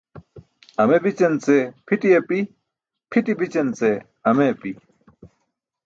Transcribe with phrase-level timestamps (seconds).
[0.81, 1.57] Ame bićance ce
[1.87, 2.39] pʰiṭi api,
[3.11, 4.71] pʰiṭi bićance ce ame api.